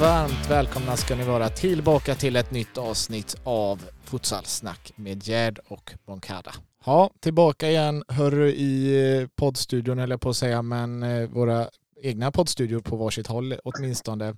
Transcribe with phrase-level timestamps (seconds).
[0.00, 5.94] Varmt välkomna ska ni vara tillbaka till ett nytt avsnitt av Futsalsnack med Gerd och
[6.04, 6.50] Moncada.
[6.84, 11.66] Ja, tillbaka igen hörru i poddstudion eller på att säga, men eh, våra
[12.02, 14.28] egna poddstudior på varsitt håll åtminstone.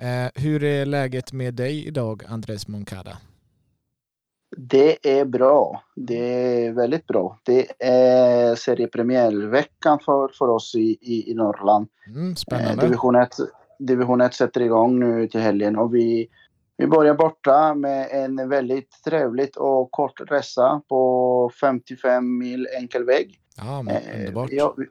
[0.00, 3.18] Eh, hur är läget med dig idag, Andres Moncada?
[4.56, 5.82] Det är bra.
[5.96, 7.38] Det är väldigt bra.
[7.42, 11.88] Det är seriepremiärveckan för, för oss i, i, i Norrland.
[12.06, 12.82] Mm, spännande.
[12.82, 13.30] Eh, division 1
[13.78, 16.28] division 1 sätter igång nu till helgen och vi,
[16.76, 23.38] vi börjar borta med en väldigt trevligt och kort resa på 55 mil enkel väg.
[23.56, 24.48] Ja, men Eh, underbart.
[24.52, 24.86] Ja, vi,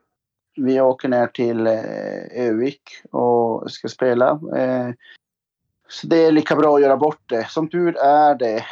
[0.58, 4.30] vi åker ner till eh, Övik och ska spela.
[4.56, 4.90] Eh,
[5.90, 7.50] så det är lika bra att göra bort det.
[7.50, 8.66] Som tur är det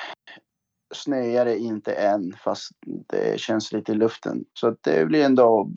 [0.96, 4.46] snöar det inte än fast det känns lite i luften.
[4.54, 5.72] Så det blir ändå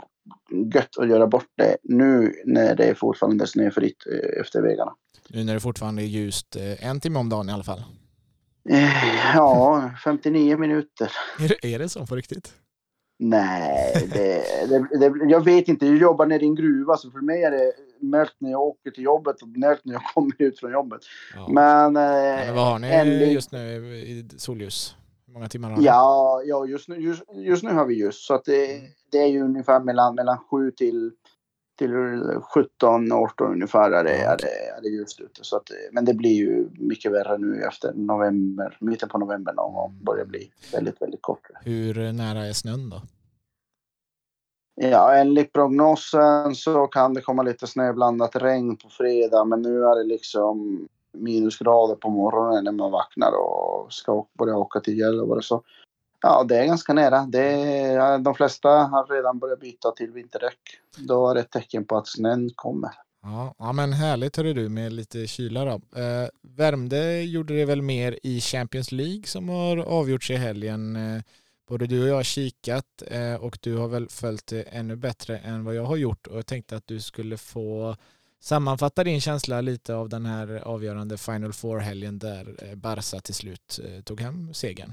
[0.75, 4.93] gött att göra bort det nu när det är fortfarande snöfritt eh, efter vägarna.
[5.29, 7.83] Nu när det fortfarande är ljust eh, en timme om dagen i alla fall.
[8.69, 11.13] Eh, Ja, 59 minuter.
[11.41, 12.53] Är det, är det så på riktigt?
[13.21, 15.87] Nej, det, det, det, jag vet inte.
[15.87, 18.91] Jag jobbar nere i en gruva så för mig är det mörkt när jag åker
[18.91, 21.01] till jobbet och mörkt när jag kommer ut från jobbet.
[21.35, 21.49] Ja.
[21.49, 23.59] Men, eh, men vad har ni en- just nu
[23.97, 24.97] i solljus?
[25.39, 25.85] Många timmar har ni?
[25.85, 28.27] Ja, ja just, nu, just, just nu har vi ljus.
[28.27, 28.81] Så att det,
[29.13, 31.13] det är ju ungefär mellan, mellan 7 till,
[31.79, 31.91] till
[32.55, 35.45] 17, 18 ungefär är det, är det, är det ljust ute.
[35.45, 39.75] Så att, men det blir ju mycket värre nu efter november, mitten på november någon
[39.75, 39.99] gång.
[40.03, 41.51] Börjar bli väldigt, väldigt kort.
[41.65, 43.03] Hur nära är snön då?
[44.81, 49.97] Ja, enligt prognosen så kan det komma lite snöblandat regn på fredag, men nu är
[49.97, 55.43] det liksom minusgrader på morgonen när man vaknar och ska börja åka till Gällivare.
[55.43, 55.63] Så
[56.23, 57.27] ja, det är ganska nära.
[57.29, 60.59] Det är, de flesta har redan börjat byta till vinterdäck.
[60.97, 62.91] Då är det ett tecken på att snön kommer.
[63.23, 66.01] Ja, ja men härligt hörru du med lite kyla då.
[66.01, 70.97] Eh, Värmde gjorde det väl mer i Champions League som har avgjorts i helgen.
[70.97, 71.23] Eh,
[71.69, 75.39] både du och jag har kikat eh, och du har väl följt det ännu bättre
[75.39, 77.97] än vad jag har gjort och jag tänkte att du skulle få
[78.41, 83.81] sammanfatta din känsla lite av den här avgörande Final Four-helgen där eh, Barca till slut
[83.85, 84.93] eh, tog hem segern.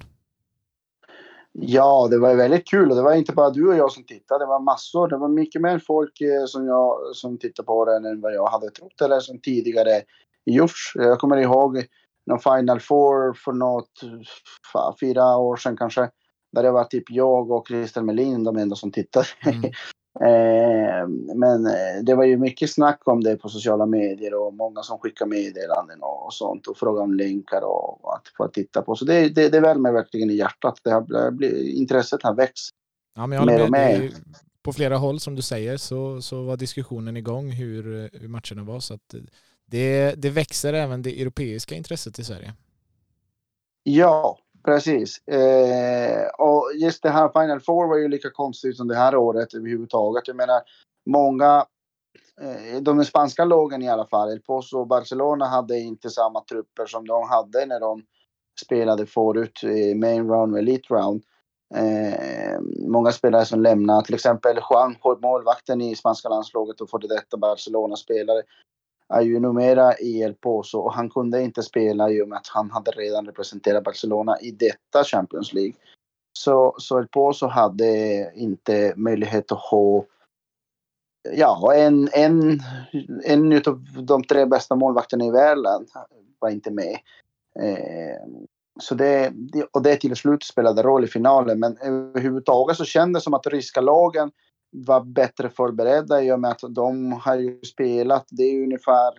[1.51, 4.43] Ja, det var väldigt kul och det var inte bara du och jag som tittade.
[4.43, 5.07] Det var massor.
[5.07, 8.47] Det var mycket mer folk eh, som, jag, som tittade på den än vad jag
[8.47, 10.01] hade trott eller som tidigare
[10.45, 10.91] gjorts.
[10.95, 11.85] Jag kommer ihåg
[12.25, 13.91] någon Final Four för något,
[14.99, 16.09] fyra år sedan kanske.
[16.51, 19.25] Där det var typ jag och Christer Melin de enda som tittade.
[19.45, 19.61] Mm.
[20.21, 24.83] Eh, men eh, det var ju mycket snack om det på sociala medier och många
[24.83, 28.95] som skickar meddelanden och sånt och frågar om länkar och att få titta på.
[28.95, 30.79] Så det, det, det värmer verkligen i hjärtat.
[30.83, 32.69] Det har, blir, intresset har växt.
[33.15, 34.11] Ja, men jag Mer och mer.
[34.63, 38.79] På flera håll som du säger så, så var diskussionen igång hur, hur matcherna var.
[38.79, 39.15] Så att
[39.65, 42.53] det, det växer även det europeiska intresset i Sverige.
[43.83, 45.27] Ja, precis.
[45.27, 49.53] Eh, och just det här Final Four var ju lika konstigt som det här året
[49.53, 50.27] överhuvudtaget.
[50.27, 50.61] Jag menar,
[51.05, 51.65] många,
[52.41, 56.85] eh, de spanska lagen i alla fall, El Pozo och Barcelona hade inte samma trupper
[56.85, 58.03] som de hade när de
[58.65, 61.23] spelade förut i main round och elite round.
[61.75, 67.37] Eh, många spelare som lämnade, till exempel Juan, målvakten i spanska landslaget och före detta
[67.37, 68.41] Barcelona-spelare,
[69.13, 72.47] är ju numera i El Pozo och han kunde inte spela i och med att
[72.47, 75.73] han hade redan representerat Barcelona i detta Champions League.
[76.33, 80.05] Så, så El Pozo hade inte möjlighet att ha
[81.33, 82.59] ja, en, en,
[83.23, 85.87] en av de tre bästa målvakterna i världen
[86.39, 86.97] var inte med.
[87.59, 88.27] Eh,
[88.79, 89.33] så det,
[89.71, 93.47] och det till slut spelade roll i finalen men överhuvudtaget så kändes det som att
[93.47, 94.31] ryska lagen
[94.85, 99.13] var bättre förberedda i och med att de har ju spelat, det är ungefär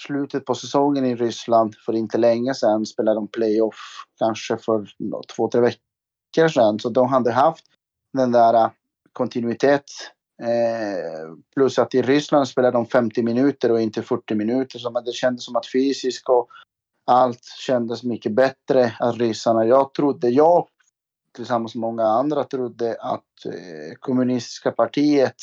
[0.00, 4.88] slutet på säsongen i Ryssland för inte länge sedan spelade de playoff kanske för
[5.36, 6.78] två, tre veckor sedan.
[6.78, 7.64] Så de hade haft
[8.12, 8.70] den där äh,
[9.12, 9.84] kontinuitet.
[10.42, 14.78] Eh, plus att i Ryssland spelade de 50 minuter och inte 40 minuter.
[14.78, 16.48] Så det kändes som att fysiskt och
[17.06, 19.66] allt kändes mycket bättre att ryssarna.
[19.66, 20.66] Jag trodde, jag
[21.34, 25.36] tillsammans med många andra trodde att eh, kommunistiska partiet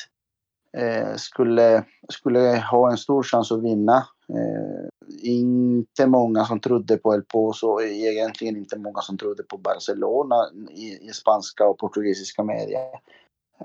[0.78, 3.98] eh, skulle, skulle ha en stor chans att vinna.
[4.30, 4.88] Eh,
[5.24, 10.36] inte många som trodde på El Pozo och egentligen inte många som trodde på Barcelona
[10.70, 13.00] i, i spanska och portugisiska medier.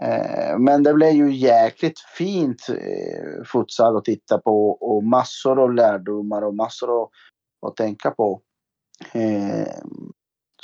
[0.01, 5.75] Eh, men det blev ju jäkligt fint eh, futsal att titta på och massor av
[5.75, 7.11] lärdomar och massor att,
[7.67, 8.41] att tänka på.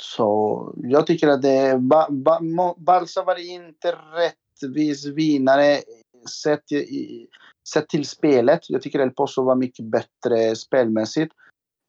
[0.03, 2.39] Så jag tycker att det, ba, ba,
[2.77, 5.81] Barca var inte rättvis vinnare
[6.43, 7.27] sett i,
[7.73, 11.33] sett till spelet, jag tycker El Pozo var mycket bättre spelmässigt.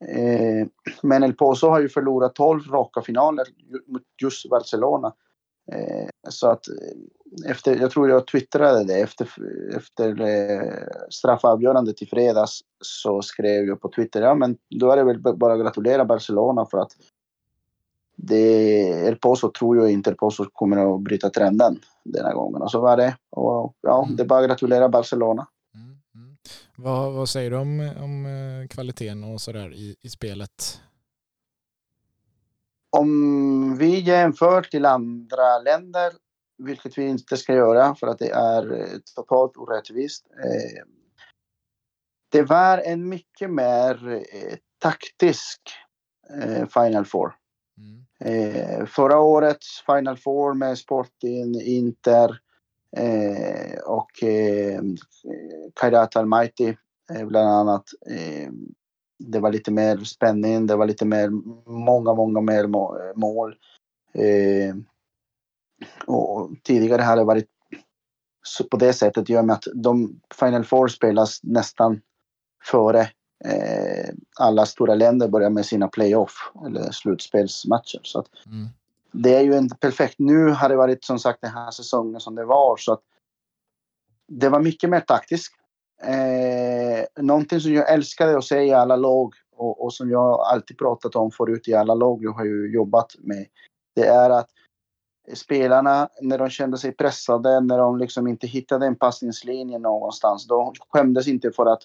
[0.05, 0.67] Eh,
[1.03, 3.45] men El Pozo har ju förlorat 12 raka finaler
[3.87, 5.13] mot just Barcelona.
[5.71, 9.29] Eh, så att eh, efter, jag tror jag twittrade det efter,
[9.77, 15.03] efter eh, straffavgörandet i fredags så skrev jag på Twitter, ja men då är det
[15.03, 16.91] väl bara att gratulera Barcelona för att
[18.27, 22.61] det El Pozo tror jag inte El Pozo kommer att bryta trenden denna gången.
[22.61, 23.17] Och så var det.
[23.31, 24.15] Och ja, mm.
[24.15, 25.47] det är bara att gratulera Barcelona.
[25.75, 26.37] Mm, mm.
[26.75, 30.81] Vad, vad säger du om, om kvaliteten och sådär i, i spelet?
[32.89, 36.13] Om vi jämför till andra länder,
[36.57, 40.25] vilket vi inte ska göra för att det är totalt orättvist.
[40.43, 40.85] Eh,
[42.31, 45.61] det var en mycket mer eh, taktisk
[46.29, 47.35] eh, Final Four.
[47.77, 48.04] Mm.
[48.25, 52.39] Eh, förra årets Final Four med Sporting, Inter
[52.97, 54.81] eh, och eh,
[55.75, 56.75] Kairat Almighty
[57.13, 57.83] eh, bland annat.
[58.09, 58.51] Eh,
[59.19, 61.29] det var lite mer spänning, det var lite mer,
[61.69, 62.67] många, många mer
[63.15, 63.55] mål.
[64.13, 64.75] Eh,
[66.05, 67.49] och tidigare har det varit
[68.43, 72.01] så på det sättet gör med att de Final Four spelas nästan
[72.63, 73.09] före
[73.45, 77.99] eh, alla stora länder börjar med sina playoff eller slutspelsmatcher.
[78.03, 78.67] Så att mm.
[79.17, 80.15] Det är ju inte perfekt.
[80.17, 83.01] Nu har det varit som sagt den här säsongen som det var så att
[84.27, 85.53] det var mycket mer taktiskt.
[86.03, 90.77] Eh, någonting som jag älskade att säga i alla lag och, och, som jag alltid
[90.77, 93.45] pratat om förut i alla lag jag har ju jobbat med.
[93.95, 94.49] Det är att
[95.33, 100.73] spelarna, när de kände sig pressade, när de liksom inte hittade en passningslinje någonstans, de
[100.89, 101.81] skämdes inte för att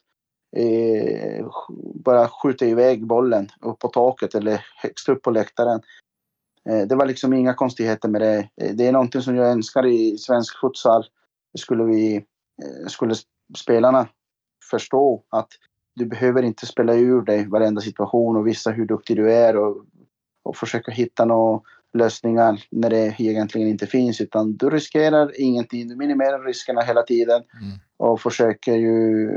[0.56, 1.47] eh,
[1.94, 5.81] bara skjuta iväg bollen upp på taket eller högst upp på läktaren.
[6.69, 8.49] Eh, det var liksom inga konstigheter med det.
[8.62, 11.05] Eh, det är någonting som jag önskar i svensk futsal.
[11.58, 13.14] Skulle vi, eh, skulle
[13.58, 14.08] spelarna
[14.70, 15.49] förstå att
[15.94, 19.85] du behöver inte spela ur dig varenda situation och visa hur duktig du är och,
[20.43, 21.61] och försöka hitta några
[21.99, 25.88] lösningar när det egentligen inte finns utan du riskerar ingenting.
[25.88, 27.79] Du minimerar riskerna hela tiden mm.
[27.96, 29.31] och försöker ju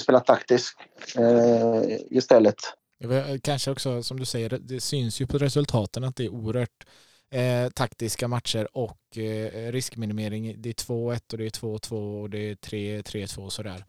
[0.00, 0.78] spela taktiskt
[1.18, 2.56] eh, istället.
[3.04, 6.86] Eh, kanske också som du säger, det syns ju på resultaten att det är oerhört
[7.30, 10.54] eh, taktiska matcher och eh, riskminimering.
[10.62, 13.84] Det är 2-1 och det är 2-2 och det är 3-3-2 och sådär.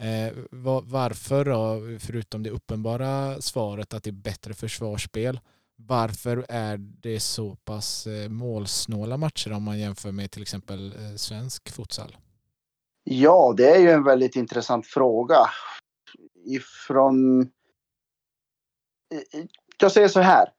[0.00, 5.40] Eh, var, varför då, förutom det uppenbara svaret att det är bättre försvarsspel,
[5.76, 11.16] varför är det så pass eh, målsnåla matcher om man jämför med till exempel eh,
[11.16, 12.16] svensk futsal?
[13.12, 15.36] Ja, det är ju en väldigt intressant fråga.
[16.46, 17.40] Ifrån...
[17.40, 17.46] Eh,
[19.40, 19.46] eh,
[19.80, 20.52] jag säger så här.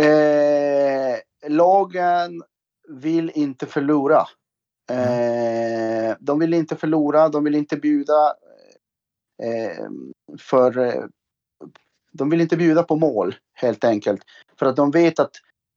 [0.00, 1.18] Eh,
[1.48, 2.42] lagen
[2.88, 4.26] vill inte förlora.
[4.90, 8.34] Eh, de vill inte förlora, de vill inte bjuda
[9.42, 9.86] eh,
[10.38, 10.78] för...
[10.78, 11.04] Eh,
[12.12, 14.22] de vill inte bjuda på mål helt enkelt.
[14.58, 15.32] För att de vet att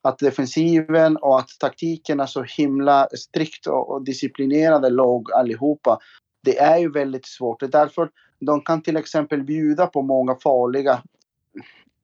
[0.07, 5.99] att defensiven och att taktiken är så himla strikt och, disciplinerade lag allihopa.
[6.44, 7.59] Det är ju väldigt svårt.
[7.59, 8.09] Det är därför
[8.40, 11.02] de kan till exempel bjuda på många farliga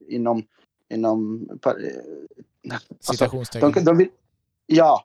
[0.08, 0.42] inom...
[0.88, 2.74] inom eh,
[3.08, 4.08] alltså, de, de vill,
[4.66, 5.04] ja,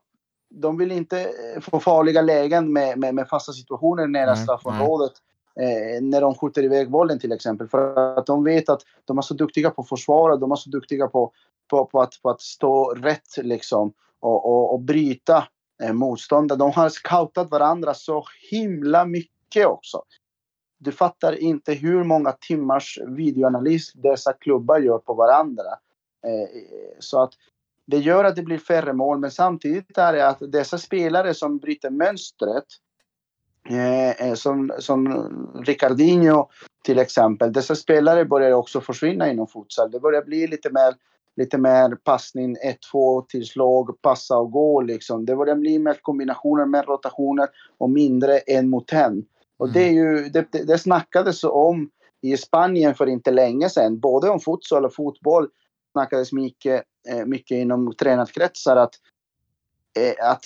[0.49, 5.11] de vill inte få farliga lägen med, med, med fasta situationer nära straffområdet.
[5.59, 7.67] Eh, när de skjuter iväg bollen till exempel.
[7.67, 10.69] För att de vet att de är så duktiga på att försvara, de är så
[10.69, 11.31] duktiga på,
[11.69, 15.47] på, på, att, på att stå rätt liksom och, och, och bryta
[15.83, 16.59] eh, motståndare.
[16.59, 20.03] De har scoutat varandra så himla mycket också.
[20.77, 25.69] Du fattar inte hur många timmars videoanalys dessa klubbar gör på varandra.
[26.25, 26.61] Eh,
[26.99, 27.33] så att
[27.85, 31.57] det gör att det blir färre mål, men samtidigt är det att dessa spelare som
[31.57, 32.65] bryter mönstret
[33.69, 35.29] Eh, eh som, som
[35.65, 36.47] Ricardinho
[36.83, 37.53] till exempel.
[37.53, 39.91] Dessa spelare börjar också försvinna inom futsal.
[39.91, 40.95] Det börjar bli lite mer,
[41.39, 42.57] lite mer passning
[42.93, 45.25] 1-2 tillslag, passa och gå liksom.
[45.25, 49.25] Det börjar bli mer kombinationer, mer rotationer och mindre en mot en.
[49.57, 49.73] Och mm.
[49.73, 51.89] det är ju, det, det, det snackades om
[52.21, 55.47] i Spanien för inte länge sedan, både om futsal och fotboll
[55.91, 58.93] snackades mycket, eh, mycket inom tränarkretsar att,
[60.21, 60.45] att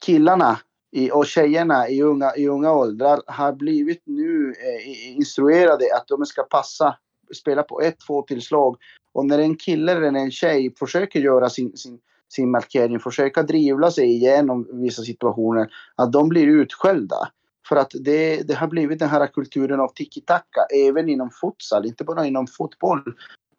[0.00, 0.58] killarna
[0.92, 6.26] i, och tjejerna i unga, i unga åldrar har blivit nu eh, instruerade att de
[6.26, 6.96] ska passa,
[7.36, 8.76] spela på ett, två tillslag.
[9.12, 11.98] Och när en kille eller en tjej försöker göra sin, sin,
[12.28, 17.28] sin markering, försöka drivla sig igenom vissa situationer, att de blir utskällda.
[17.68, 22.04] För att det, det har blivit den här kulturen av tiki-taka även inom futsal, inte
[22.04, 23.02] bara inom fotboll.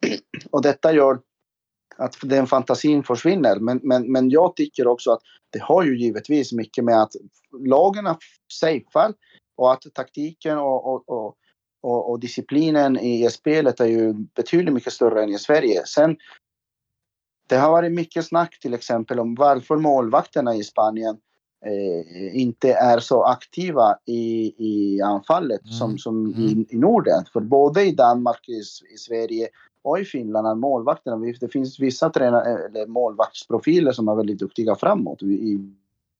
[0.51, 1.19] Och detta gör
[1.97, 3.59] att den fantasin försvinner.
[3.59, 7.11] Men, men, men jag tycker också att det har ju givetvis mycket med att
[7.59, 8.15] lagen
[8.53, 9.13] safear
[9.55, 11.35] och att taktiken och, och, och,
[11.81, 15.85] och, och disciplinen i spelet är ju betydligt mycket större än i Sverige.
[15.85, 16.17] Sen
[17.47, 21.17] det har varit mycket snack till exempel om varför målvakterna i Spanien
[21.65, 25.73] eh, inte är så aktiva i, i anfallet mm.
[25.73, 26.41] som, som mm.
[26.41, 27.25] i, i Norden.
[27.33, 28.61] För både i Danmark, i,
[28.93, 29.49] i Sverige
[29.83, 34.75] och i Finland är målvakterna, det finns vissa tränare, eller målvaktsprofiler som är väldigt duktiga
[34.75, 35.21] framåt.
[35.21, 35.59] Vi,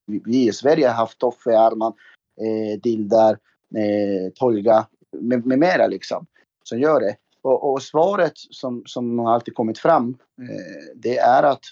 [0.08, 1.94] vi, vi i Sverige har haft Toffe, Arman,
[2.42, 3.32] eh, Dildar,
[3.76, 4.88] eh, Tolga
[5.20, 6.26] med, med mera liksom.
[6.64, 7.16] Som gör det.
[7.42, 11.64] Och, och, svaret som, som alltid kommit fram, eh, det är att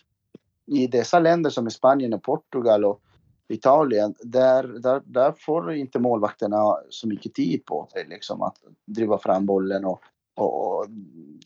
[0.66, 3.02] i dessa länder som i Spanien och Portugal och
[3.48, 8.56] Italien, där, där, där får inte målvakterna så mycket tid på sig liksom att
[8.86, 10.02] driva fram bollen och,
[10.36, 10.86] och, och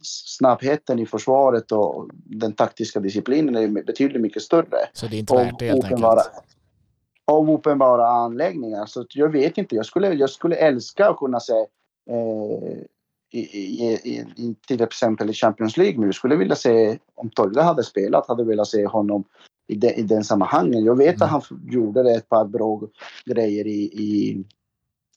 [0.01, 4.77] snabbheten i försvaret och den taktiska disciplinen är betydligt mycket större.
[4.93, 6.31] Så det är inte värt det helt enkelt?
[7.25, 8.85] Av uppenbara anläggningar.
[8.85, 11.65] Så jag vet inte, jag skulle, jag skulle älska att kunna se
[12.09, 12.83] eh,
[13.33, 13.93] i, i,
[14.35, 16.13] i, till exempel i Champions League nu.
[16.13, 19.23] Skulle vilja se, om Tolga hade spelat, hade velat se honom
[19.67, 20.85] i, de, i den sammanhangen.
[20.85, 21.25] Jag vet mm.
[21.25, 22.81] att han gjorde ett par bra
[23.25, 24.43] grejer i, i,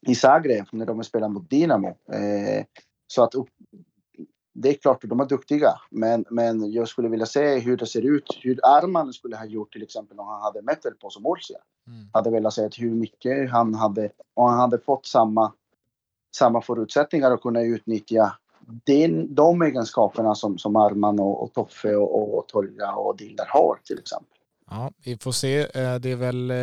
[0.06, 1.88] i Zagreb när de spelade mot Dinamo.
[1.88, 2.64] Eh,
[3.06, 3.32] så att
[4.54, 7.86] det är klart att de är duktiga, men, men jag skulle vilja se hur det
[7.86, 11.22] ser ut, hur Arman skulle ha gjort till exempel om han hade Metal på som
[11.22, 11.58] Borussia.
[11.86, 12.08] Mm.
[12.12, 15.52] Hade velat se hur mycket han hade, om han hade fått samma
[16.36, 18.32] samma förutsättningar att kunna utnyttja
[18.84, 23.78] den, de egenskaperna som, som Arman och, och Toffe och, och Tolga och Dildar har
[23.84, 24.36] till exempel.
[24.70, 25.60] Ja, vi får se.
[25.60, 26.56] Eh, det är väl eh,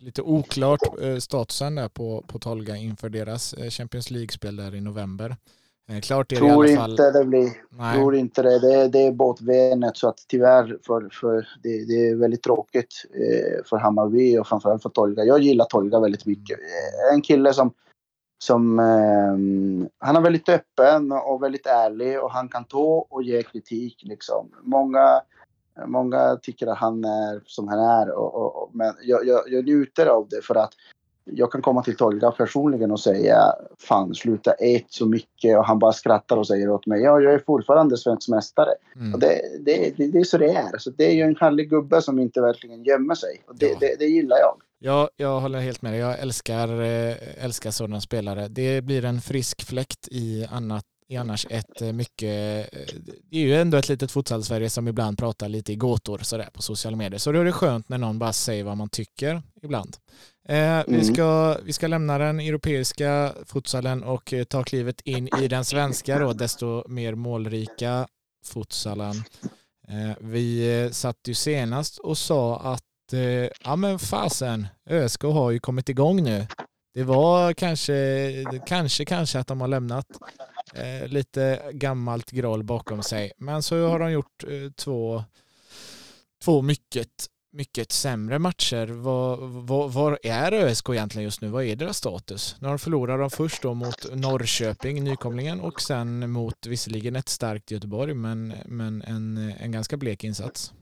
[0.00, 5.36] lite oklart eh, statusen där på, på Tolga inför deras Champions League-spel där i november.
[6.02, 6.90] Klart är det tror i alla fall...
[6.90, 7.96] Inte det blir, Nej.
[7.96, 8.58] Tror inte det.
[8.58, 12.94] Det, det är båtvänet så att tyvärr för, för det, det är väldigt tråkigt
[13.64, 15.24] för Hammarby och framförallt för Tolga.
[15.24, 16.58] Jag gillar Tolga väldigt mycket.
[17.14, 17.72] En kille som
[18.42, 23.42] som eh, han är väldigt öppen och väldigt ärlig och han kan ta och ge
[23.42, 24.50] kritik liksom.
[24.62, 25.20] Många,
[25.86, 29.64] många tycker att han är som han är och, och, och men jag, jag, jag
[29.64, 30.72] njuter av det för att
[31.24, 33.36] jag kan komma till Tolga personligen och säga
[33.78, 37.34] fan sluta ät så mycket och han bara skrattar och säger åt mig ja jag
[37.34, 38.70] är fortfarande svensk mästare.
[38.96, 39.14] Mm.
[39.14, 40.78] Och det, det, det, det, är så det är.
[40.78, 43.42] Så det är ju en härlig gubbe som inte verkligen gömmer sig.
[43.48, 43.76] Och det, ja.
[43.80, 44.56] det, det gillar jag.
[44.84, 46.00] Ja, jag håller helt med dig.
[46.00, 48.48] Jag älskar, eh, älskar sådana spelare.
[48.48, 52.94] Det blir en frisk fläkt i annat i annars ett eh, mycket, eh,
[53.30, 56.62] det är ju ändå ett litet futsal-Sverige som ibland pratar lite i gåtor sådär på
[56.62, 57.18] sociala medier.
[57.18, 59.96] Så då är det skönt när någon bara säger vad man tycker ibland.
[60.48, 60.84] Eh, mm.
[60.86, 66.18] vi, ska, vi ska lämna den europeiska futsalen och ta klivet in i den svenska
[66.18, 68.06] då, desto mer målrika
[68.44, 69.14] futsalen.
[70.20, 75.88] Vi satt ju senast och sa att eh, ja men fasen, ÖSK har ju kommit
[75.88, 76.46] igång nu.
[76.94, 80.06] Det var kanske, kanske, kanske att de har lämnat
[80.74, 83.32] eh, lite gammalt groll bakom sig.
[83.36, 85.24] Men så har de gjort eh, två,
[86.44, 87.08] två mycket,
[87.52, 88.86] mycket sämre matcher.
[88.86, 91.48] Var, var, var, är ÖSK egentligen just nu?
[91.48, 92.56] Vad är deras status?
[92.58, 97.70] När de förlorar de först då mot Norrköping, nykomlingen, och sen mot visserligen ett starkt
[97.70, 100.72] Göteborg, men, men en, en ganska blek insats.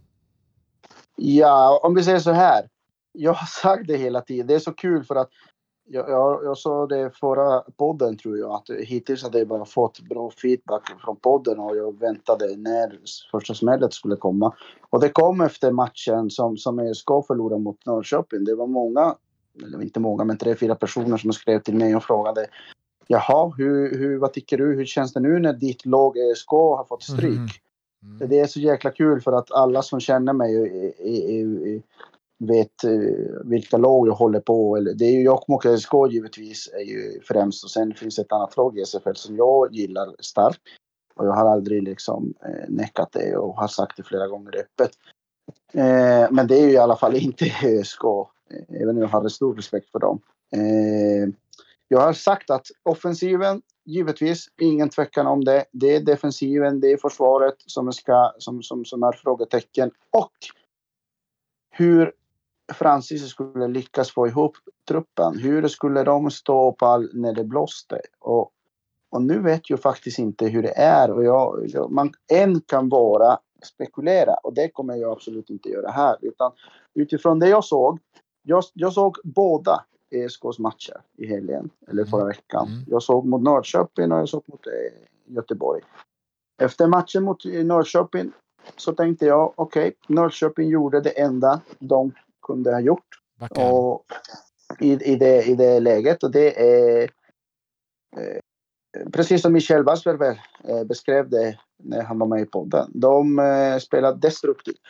[1.22, 2.68] Ja, om vi säger så här.
[3.12, 4.46] Jag har sagt det hela tiden.
[4.46, 5.28] Det är så kul för att
[5.88, 10.00] jag, jag, jag sa det förra podden tror jag att hittills hade jag bara fått
[10.00, 12.98] bra feedback från podden och jag väntade när
[13.30, 14.54] första smället skulle komma.
[14.90, 18.44] Och det kom efter matchen som, som ska förlora mot Norrköping.
[18.44, 19.14] Det var många,
[19.64, 22.46] eller inte många, men tre, fyra personer som skrev till mig och frågade
[23.06, 24.74] Jaha, hur, hur, vad tycker du?
[24.74, 27.36] Hur känns det nu när ditt lag ska har fått stryk?
[27.36, 27.48] Mm.
[28.02, 28.28] Mm.
[28.28, 30.54] Det är så jäkla kul för att alla som känner mig
[32.40, 32.90] vet eh,
[33.44, 34.80] vilka lag jag håller på.
[34.96, 38.56] Det är ju Jokkmokk och SK givetvis är ju främst och sen finns ett annat
[38.56, 40.60] lag i SFL som jag gillar starkt.
[41.14, 44.90] Och jag har aldrig liksom eh, neckat det och har sagt det flera gånger öppet.
[45.72, 49.28] Eh, men det är ju i alla fall inte ÖSK, eh, även om jag har
[49.28, 50.20] stor respekt för dem.
[50.56, 51.32] Eh,
[51.88, 55.64] jag har sagt att offensiven givetvis, ingen tvekan om det.
[55.72, 59.90] Det är defensiven, det är försvaret som, ska, som, som, som är frågetecken.
[60.10, 60.32] Och
[61.70, 62.12] hur
[62.72, 64.56] Francis skulle lyckas få ihop
[64.88, 65.38] truppen.
[65.38, 68.00] Hur skulle de stå på all när det blåste?
[68.18, 68.50] Och,
[69.10, 71.10] och nu vet jag faktiskt inte hur det är.
[71.10, 75.90] Och jag, jag, man, en kan bara spekulera och det kommer jag absolut inte göra
[75.90, 76.16] här.
[76.22, 76.52] Utan
[76.94, 77.98] utifrån det jag såg.
[78.42, 82.28] Jag, jag såg båda ESKs matcher i helgen, eller förra mm.
[82.28, 82.68] veckan.
[82.68, 82.84] Mm.
[82.86, 85.82] Jag såg mot Norrköping och jag såg mot eh, Göteborg.
[86.62, 88.32] Efter matchen mot Norrköping
[88.76, 92.12] så tänkte jag okej, okay, Norrköping gjorde det enda de
[92.42, 93.20] kunde ha gjort.
[93.50, 94.04] Och
[94.80, 97.02] i, i, det, I det läget och det är
[98.16, 98.40] eh,
[99.12, 102.90] precis som Michel Wasberger eh, beskrev det när han var med i podden.
[102.94, 104.80] De eh, spelade destruktivt.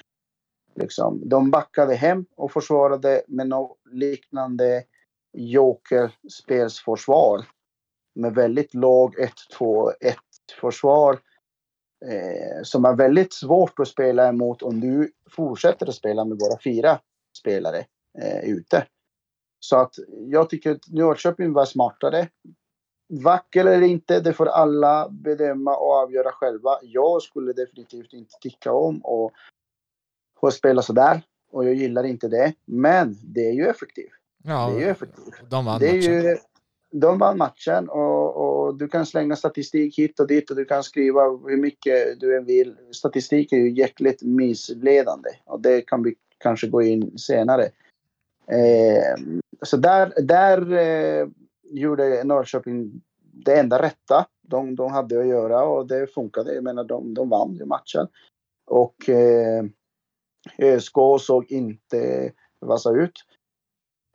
[0.74, 1.28] Liksom.
[1.28, 4.84] De backade hem och försvarade med något liknande
[5.32, 7.46] jokerspelsförsvar
[8.14, 9.16] med väldigt låg
[9.58, 9.92] 1-2-1
[10.60, 11.18] försvar
[12.06, 16.58] eh, som är väldigt svårt att spela emot om du fortsätter att spela med bara
[16.64, 17.00] fyra
[17.38, 17.84] spelare
[18.18, 18.86] eh, ute.
[19.60, 22.28] Så att jag tycker att Norrköping var smartare.
[23.24, 26.78] Vacker eller inte, det får alla bedöma och avgöra själva.
[26.82, 29.32] Jag skulle definitivt inte tycka om att
[30.40, 31.22] få spela sådär.
[31.52, 32.54] Och jag gillar inte det.
[32.64, 34.19] Men det är ju effektivt.
[34.42, 35.50] Ja, det är ju effektivt.
[35.50, 36.22] De vann det är matchen.
[36.22, 36.38] Ju,
[36.92, 40.82] de vann matchen och, och, du kan slänga statistik hit och dit och du kan
[40.82, 42.76] skriva hur mycket du än vill.
[42.92, 47.62] Statistik är ju jäkligt missledande och det kan vi kanske gå in senare.
[48.46, 49.16] Eh,
[49.62, 51.28] så där, där eh,
[51.62, 56.54] gjorde Norrköping det enda rätta de, de hade att göra och det funkade.
[56.54, 58.06] Jag menar, de, de vann ju matchen.
[58.66, 59.64] Och eh,
[60.58, 63.12] ÖSK såg inte vassa ut.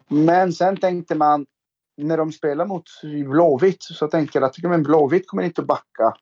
[0.09, 1.45] Men sen tänkte man
[1.97, 6.13] när de spelar mot Blåvitt så tänker jag att men Blåvitt kommer inte att backa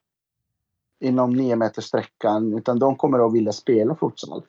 [1.00, 4.42] inom nio meters sträckan utan de kommer att vilja spela fotboll.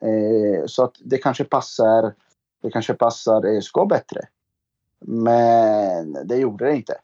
[0.00, 2.14] Eh, så att det kanske passar
[2.62, 4.20] det kanske passar ESK bättre.
[5.00, 6.94] Men det gjorde det inte.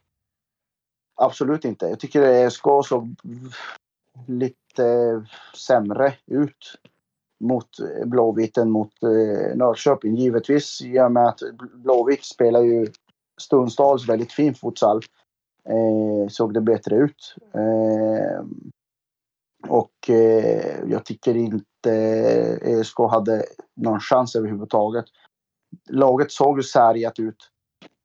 [1.14, 1.86] Absolut inte.
[1.86, 3.14] Jag tycker ESK såg
[4.26, 5.24] lite
[5.54, 6.80] sämre ut
[7.44, 10.14] mot eh, Blåvitt än mot eh, Norrköping.
[10.14, 11.40] Givetvis i och med att
[11.74, 12.86] Blåvitt spelar ju
[13.40, 15.00] stundstals väldigt fin futsal.
[15.68, 17.34] Eh, såg det bättre ut.
[17.54, 18.44] Eh,
[19.68, 23.44] och eh, jag tycker inte eh, ESK hade
[23.76, 25.06] någon chans överhuvudtaget
[25.88, 27.50] laget såg ju sargat ut.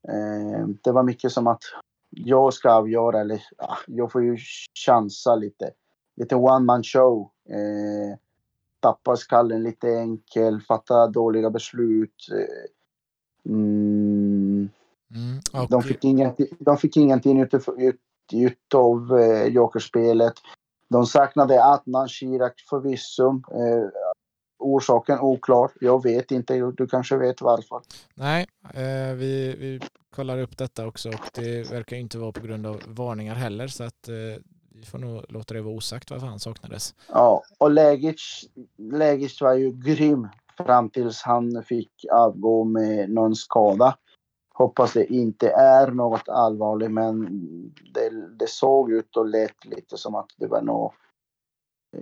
[0.07, 1.61] Eh, det var mycket som att
[2.09, 4.37] jag ska avgöra eller ah, jag får ju
[4.85, 5.71] chansa lite.
[6.15, 7.29] Lite one man show.
[7.49, 8.17] Eh,
[8.79, 12.27] tappar skallen lite enkel, fatta dåliga beslut.
[13.45, 14.69] Mm.
[15.15, 15.67] Mm, okay.
[15.69, 17.99] de, fick ingenting, de fick ingenting ut, ut,
[18.33, 20.33] ut av eh, jokerspelet.
[20.89, 23.29] De saknade Adnan Shirak förvisso.
[23.29, 23.89] Eh,
[24.59, 25.71] orsaken oklar.
[25.79, 27.81] Jag vet inte, du kanske vet varför.
[28.15, 29.79] Nej, eh, vi, vi
[30.15, 33.83] kollar upp detta också och det verkar inte vara på grund av varningar heller så
[33.83, 34.41] att eh,
[34.79, 36.95] vi får nog låta det vara osagt varför han saknades.
[37.07, 43.97] Ja, och Lägic, Lägic var ju grym fram tills han fick avgå med någon skada.
[44.53, 47.25] Hoppas det inte är något allvarligt men
[47.93, 50.93] det, det såg ut och lät lite som att det var något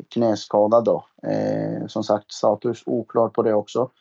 [0.09, 1.05] knäskada då.
[1.23, 3.91] Eh, som sagt, status oklar på det också.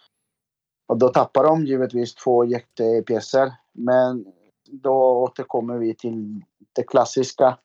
[0.89, 3.53] Och då tappar de givetvis två jättepjäser.
[3.73, 4.27] Men
[4.71, 7.59] då återkommer vi till det klassiska.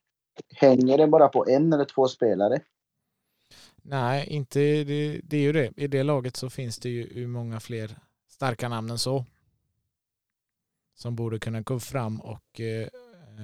[0.49, 2.59] Hänger det bara på en eller två spelare?
[3.83, 5.71] Nej, inte det, det är ju det.
[5.77, 7.97] I det laget så finns det ju många fler
[8.29, 9.25] starka namn än så.
[10.95, 12.87] Som borde kunna gå fram och eh,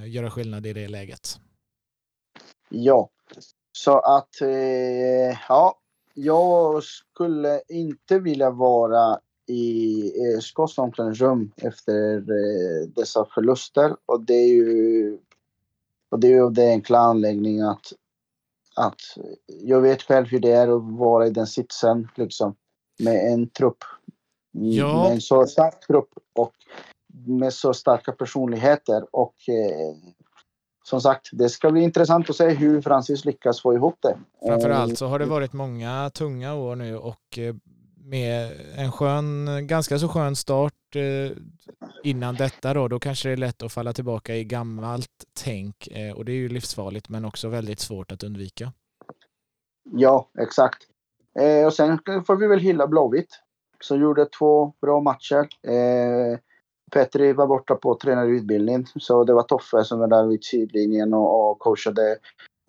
[0.05, 1.39] göra skillnad i det läget.
[2.69, 3.09] Ja,
[3.71, 5.79] så att, eh, ja,
[6.13, 13.95] jag skulle inte vilja vara i ÖSKs omklädningsrum efter eh, dessa förluster.
[14.05, 15.17] Och det är ju
[16.09, 17.93] och det är ju det enkla anläggningen att,
[18.75, 19.01] att
[19.47, 22.55] jag vet själv hur det är att vara i den sitsen liksom
[22.99, 23.83] med en trupp.
[24.51, 25.03] Ja.
[25.03, 26.53] Med en så stark trupp och
[27.25, 29.95] med så starka personligheter och eh,
[30.83, 34.17] som sagt, det ska bli intressant att se hur Francis lyckas få ihop det.
[34.47, 37.55] Framförallt så har det varit många tunga år nu och eh,
[37.97, 41.37] med en skön, ganska så skön start eh,
[42.09, 46.17] innan detta då, då kanske det är lätt att falla tillbaka i gammalt tänk eh,
[46.17, 48.71] och det är ju livsfarligt men också väldigt svårt att undvika.
[49.91, 50.83] Ja, exakt.
[51.65, 53.39] Och sen får vi väl hylla Blåvitt
[53.83, 55.47] som gjorde två bra matcher.
[56.91, 61.51] Petri var borta på tränarutbildning så det var Toffe som var där vid sidlinjen och,
[61.51, 62.17] och coachade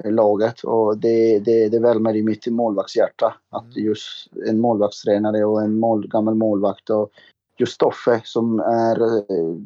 [0.04, 3.84] laget och det, det, det värmer i mitt målvaktshjärta att mm.
[3.84, 7.10] just en målvaktstränare och en mål, gammal målvakt och
[7.58, 9.56] just Stoffe som är eh,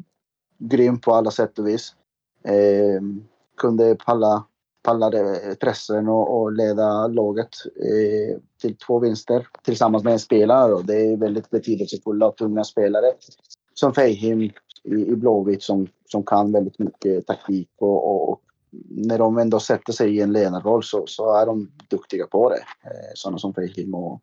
[0.57, 1.95] grym på alla sätt och vis
[2.43, 3.01] eh,
[3.57, 4.43] kunde palla,
[4.83, 10.73] palla eh, pressen och, och leda laget eh, till två vinster tillsammans med en spelare
[10.73, 13.11] och det är väldigt betydelsefulla och tunga spelare
[13.73, 14.51] som Feihim i,
[14.83, 18.39] i Blåvitt som, som kan väldigt mycket taktik och, och,
[18.89, 22.55] när de ändå sätter sig i en ledarroll så, så är de duktiga på det.
[22.55, 23.93] Eh, sådana som Feihim.
[23.95, 24.21] och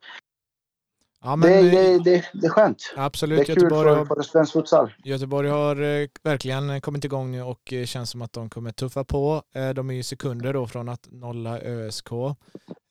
[1.23, 2.93] Ja, men, det, det, det, det, är skönt.
[2.95, 3.37] Absolut.
[3.37, 4.93] Det är kul Göteborg för, för svensk futsal.
[5.03, 9.03] Göteborg har eh, verkligen kommit igång nu och eh, känns som att de kommer tuffa
[9.03, 9.43] på.
[9.53, 12.11] Eh, de är ju sekunder då från att nolla ÖSK.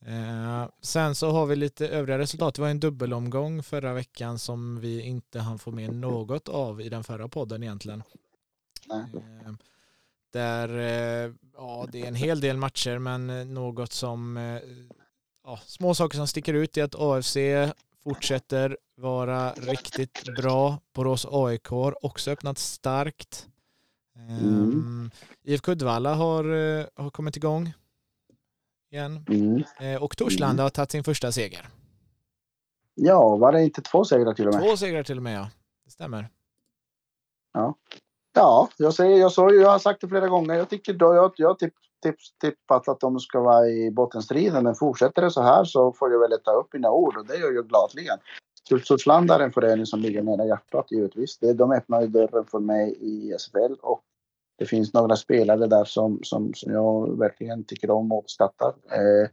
[0.07, 2.55] Eh, sen så har vi lite övriga resultat.
[2.55, 6.89] Det var en dubbelomgång förra veckan som vi inte hann få med något av i
[6.89, 8.03] den förra podden egentligen.
[8.93, 9.53] Eh,
[10.33, 14.37] där, eh, ja det är en hel del matcher men något som
[15.45, 17.37] ja, små saker som sticker ut är att AFC
[18.05, 20.79] fortsätter vara riktigt bra.
[20.95, 23.49] Borås AIK har också öppnat starkt.
[24.17, 24.45] Mm.
[24.45, 25.11] Um,
[25.43, 27.73] IFK Uddevalla har, uh, har kommit igång
[28.93, 29.25] igen.
[29.29, 29.65] Mm.
[29.83, 30.63] Uh, och Torslanda mm.
[30.63, 31.69] har tagit sin första seger.
[32.95, 34.63] Ja, var det inte två segrar till och med?
[34.63, 35.51] Två segrar till och med, ja.
[35.85, 36.29] Det stämmer.
[37.53, 37.75] Ja,
[38.35, 40.55] ja jag, säger, jag, så, jag har sagt det flera gånger.
[40.55, 44.65] Jag tycker då, jag, jag tipp, tips, tippat att de ska vara i bottenstriden.
[44.65, 47.37] Men fortsätter det så här så får jag väl ta upp mina ord och det
[47.37, 48.19] gör jag gladligen.
[48.69, 51.39] Tultsortsland är en förening som ligger nära hjärtat givetvis.
[51.39, 54.03] De öppnade dörren för mig i SFL och
[54.59, 58.69] det finns några spelare där som, som, som jag verkligen tycker om och uppskattar.
[58.69, 59.31] Eh,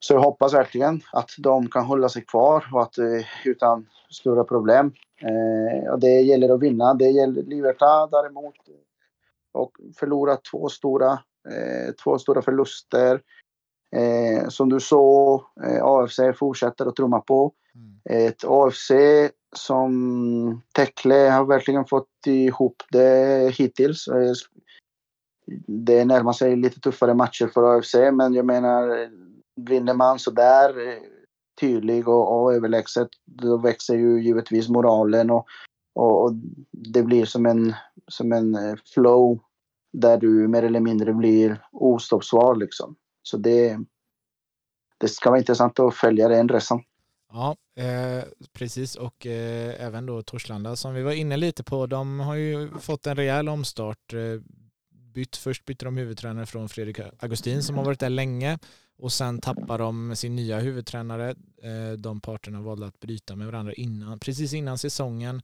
[0.00, 4.44] så jag hoppas verkligen att de kan hålla sig kvar och att eh, utan stora
[4.44, 4.92] problem.
[5.20, 6.94] Eh, och det gäller att vinna.
[6.94, 8.74] Det gäller Libertad däremot eh,
[9.52, 11.18] och förlora två stora
[12.04, 13.20] två stora förluster.
[13.96, 17.52] Eh, som du såg, eh, AFC fortsätter att trumma på.
[17.74, 18.28] Mm.
[18.28, 18.90] Ett AFC
[19.56, 24.08] som Tekle har verkligen fått ihop det hittills.
[24.08, 24.32] Eh,
[25.66, 29.08] det närmar sig lite tuffare matcher för AFC, men jag menar
[29.56, 30.98] vinner man så där eh,
[31.60, 35.46] tydlig och, och överlägset, då växer ju givetvis moralen och,
[35.94, 36.32] och, och,
[36.70, 37.74] det blir som en,
[38.08, 39.40] som en eh, flow
[40.00, 42.96] där du mer eller mindre blir ostoppsvar liksom.
[43.22, 43.78] Så det,
[44.98, 46.82] det ska vara intressant att följa den resan.
[47.32, 51.86] Ja, eh, precis och eh, även då Torslanda som vi var inne lite på.
[51.86, 54.12] De har ju fått en rejäl omstart.
[54.12, 54.40] Eh,
[54.90, 58.58] bytt, först bytte de huvudtränare från Fredrik Augustin som har varit där länge
[58.98, 61.30] och sen tappar de sin nya huvudtränare.
[61.62, 65.42] Eh, de parterna valde att bryta med varandra innan, precis innan säsongen.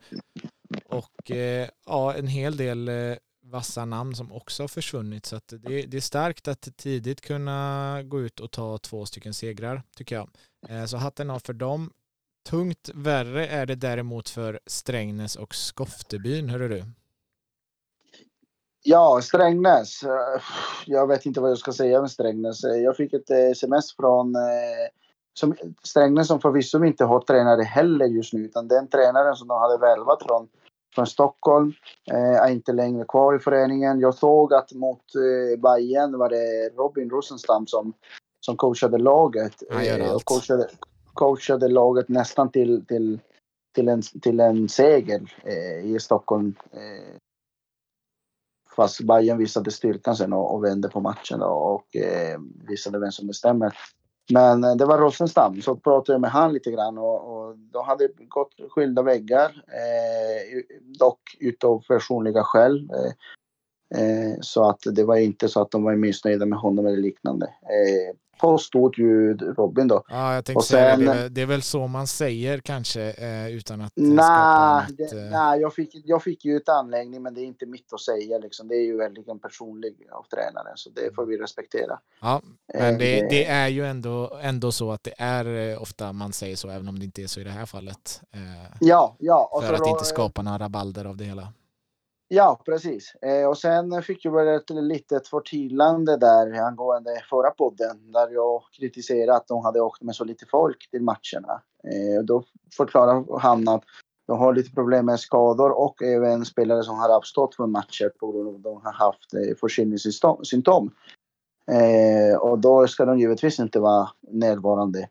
[0.86, 5.26] Och eh, ja, en hel del eh, vassa namn som också har försvunnit.
[5.26, 9.83] Så det, det, är starkt att tidigt kunna gå ut och ta två stycken segrar
[9.96, 10.28] tycker jag.
[10.68, 11.92] Eh, så hatten av för dem.
[12.48, 16.85] Tungt värre är det däremot för Strängnäs och Skoftebyn, hörru du.
[18.85, 20.02] Ja, Strängnäs.
[20.02, 20.42] Eh,
[20.87, 22.64] jag vet inte vad jag ska säga om Strängnäs.
[22.64, 24.35] Eh, jag fick ett eh, sms från
[25.35, 29.61] som, Strängnäs som förvisso inte har tränare heller just nu utan den tränaren som de
[29.61, 30.48] hade värvat från
[30.94, 31.72] från Stockholm.
[32.11, 34.00] Eh, är inte längre kvar i föreningen.
[34.00, 37.92] Jag såg att mot eh, Bayern var det Robin Rosenstam som,
[38.40, 39.62] som coachade laget.
[39.70, 40.68] Eh, och coachade,
[41.14, 43.20] coachade laget nästan till, till,
[43.74, 46.55] till, en, till en seger eh, i Stockholm.
[46.72, 47.16] Eh,
[48.76, 53.12] fast Bayern visade styrkan sen och, och vände på matchen och, och eh, visade vem
[53.12, 53.76] som bestämmer.
[54.30, 57.85] Men eh, det var Rosenstam, så pratade jag med han lite grann och, och de
[57.85, 59.64] hade gått skilda väggar.
[59.68, 60.62] Eh,
[60.98, 62.90] dock utav personliga skäl.
[62.90, 63.12] Eh,
[64.02, 67.46] eh, så att det var inte så att de var missnöjda med honom eller liknande.
[67.46, 70.05] Eh, på stort ljud Robin då.
[70.09, 71.12] Ja, jag tänkte säga det.
[71.12, 75.18] Är, det är väl så man säger kanske eh, utan att nah, skapa ett, eh...
[75.18, 78.38] Nej, jag fick, jag fick ju ett anläggning men det är inte mitt att säga
[78.38, 78.68] liksom.
[78.68, 81.98] Det är ju verkligen personlig av tränaren så det får vi respektera.
[82.20, 82.42] Ja,
[82.74, 86.33] men det, eh, det, är ju ändå, ändå så att det är eh, ofta man
[86.33, 88.20] säger så även om det inte är så i det här fallet.
[88.33, 88.40] Eh,
[88.81, 89.62] ja, ja.
[89.66, 91.48] för att inte skapa några rabalder av det hela.
[92.35, 93.14] Ja, precis.
[93.14, 98.62] Eh, och sen fick jag väl ett litet förtydligande där angående förra podden där jag
[98.79, 101.62] kritiserade att de hade åkt med så lite folk till matcherna.
[101.85, 102.45] Eh, då
[102.77, 103.83] förklarar han att
[104.27, 108.33] de har lite problem med skador och även spelare som har avstått från matcher på
[108.33, 110.90] grund av att de har haft eh, förkylningssymptom.
[111.71, 115.09] Eh, och då ska de givetvis inte vara närvarande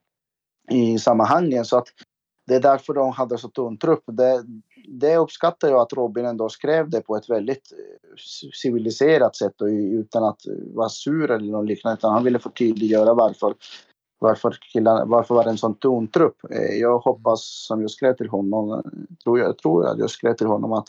[0.71, 1.65] i sammanhangen.
[1.65, 1.87] Så att
[2.47, 4.03] det är därför de hade så tunn trupp.
[4.05, 4.43] Det,
[4.87, 8.15] det uppskattar jag att Robin ändå skrev det på ett väldigt eh,
[8.61, 10.41] civiliserat sätt och utan att
[10.73, 11.97] vara sur eller något liknande.
[11.97, 13.55] Utan han ville förtydliggöra varför,
[14.19, 16.37] varför, killarna, varför var det en sån tunn trupp.
[16.49, 18.83] Eh, jag hoppas, som jag skrev till honom,
[19.23, 20.87] tror jag, tror att jag skrev till honom att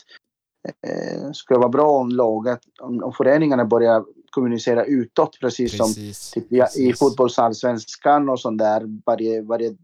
[0.87, 5.93] eh, skulle vara bra om laget, om, om föreningarna börjar kommunicera utåt precis, precis som
[6.41, 6.77] typ, precis.
[6.77, 9.01] i fotbollsallsvenskan och sånt där.
[9.05, 9.75] Varje, varje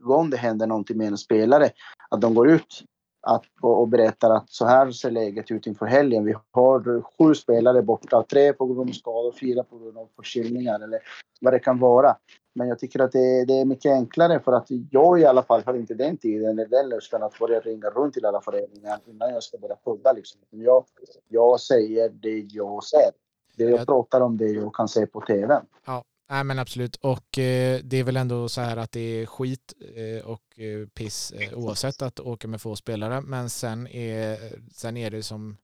[0.00, 1.70] gång det händer någonting med en spelare,
[2.10, 2.84] att de går ut
[3.22, 6.24] att, och, och berättar att så här ser läget ut inför helgen.
[6.24, 10.80] Vi har sju spelare borta, tre på grund av skador, fyra på grund av förkylningar
[10.80, 11.00] eller
[11.40, 12.16] vad det kan vara.
[12.54, 15.62] Men jag tycker att det, det, är mycket enklare för att jag i alla fall
[15.66, 19.30] har inte den tiden eller den lusten att börja ringa runt till alla föreningar innan
[19.34, 20.12] jag ska börja podda.
[20.12, 20.40] Liksom.
[20.50, 20.84] Jag,
[21.28, 23.10] jag säger det jag ser.
[23.56, 25.62] Det jag pratar om det jag kan se på tv.
[25.86, 26.96] Ja, Nej men absolut.
[26.96, 30.86] Och eh, det är väl ändå så här att det är skit eh, och eh,
[30.86, 33.20] piss eh, oavsett att åka med få spelare.
[33.20, 34.38] Men sen är,
[34.72, 35.56] sen är det som,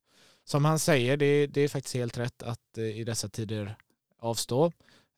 [0.44, 3.76] som han säger, det, det är faktiskt helt rätt att eh, i dessa tider
[4.18, 4.72] avstå.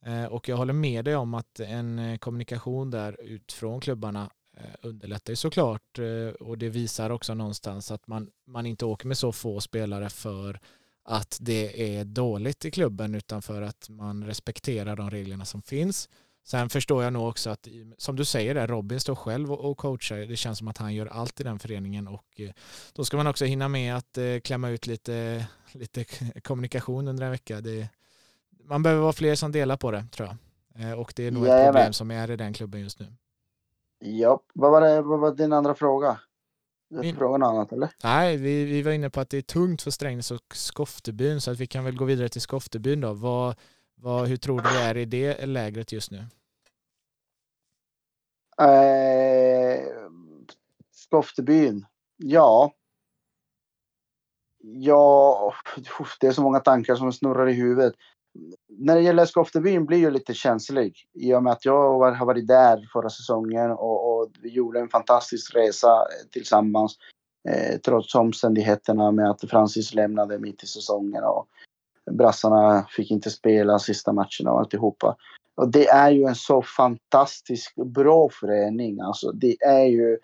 [0.07, 4.63] Eh, och jag håller med dig om att en eh, kommunikation där utifrån klubbarna eh,
[4.83, 9.19] underlättar ju såklart eh, och det visar också någonstans att man, man inte åker med
[9.19, 10.61] så få spelare för
[11.11, 16.09] att det är dåligt i klubben utan för att man respekterar de reglerna som finns.
[16.45, 17.69] Sen förstår jag nog också att,
[17.99, 20.17] som du säger, där, Robin står själv och coachar.
[20.17, 22.51] Det känns som att han gör allt i den föreningen och eh,
[22.93, 26.05] då ska man också hinna med att eh, klämma ut lite, lite
[26.41, 27.61] kommunikation under en vecka.
[27.61, 27.89] Det,
[28.65, 30.37] man behöver vara fler som delar på det, tror jag.
[30.83, 33.07] Eh, och det är nog ett problem som är i den klubben just nu.
[33.99, 36.21] Ja, vad var, det, vad var din andra fråga?
[36.91, 37.17] Min...
[37.17, 37.91] Fråga något annat eller?
[38.05, 41.51] Nej, vi, vi var inne på att det är tungt för Strängnäs och Skoftebyn så
[41.51, 43.13] att vi kan väl gå vidare till Skoftebyn då.
[43.13, 43.55] Vad,
[43.95, 46.19] vad, hur tror du det är i det lägret just nu?
[48.61, 49.89] Eh,
[50.91, 52.75] Skoftebyn, ja.
[54.59, 55.55] Ja,
[56.21, 57.95] det är så många tankar som snurrar i huvudet.
[58.69, 62.49] När det gäller Skoftebyn blir jag lite känslig i och med att jag har varit
[62.49, 66.97] där förra säsongen och, och vi gjorde en fantastisk resa eh, tillsammans.
[67.49, 71.47] Eh, trots omständigheterna med att Francis lämnade mitt i säsongen och
[72.11, 75.17] brassarna fick inte spela sista matcherna och alltihopa.
[75.55, 79.01] Och det är ju en så fantastiskt bra förening.
[79.01, 80.19] Alltså det är ju,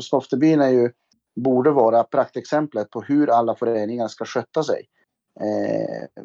[0.00, 0.90] Skoftebyn är ju,
[1.36, 4.88] borde vara praktexemplet på hur alla föreningar ska sköta sig.
[5.40, 6.24] Eh,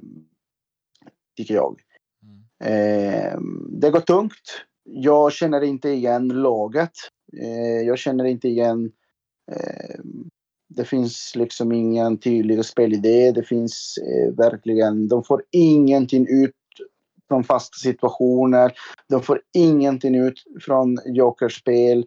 [1.37, 1.79] tycker jag.
[2.23, 2.41] Mm.
[2.63, 3.39] Eh,
[3.81, 4.65] det går tungt.
[4.83, 6.91] Jag känner inte igen laget.
[7.41, 8.91] Eh, jag känner inte igen...
[9.51, 9.99] Eh,
[10.75, 13.31] det finns liksom ingen tydlig spelidé.
[13.31, 15.07] Det finns eh, verkligen...
[15.07, 16.55] De får ingenting ut
[17.27, 18.73] från fasta situationer.
[19.09, 22.05] De får ingenting ut från jokerspel.